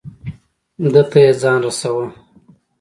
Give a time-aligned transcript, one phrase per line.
[0.93, 2.01] ده ته یې ځان رساو.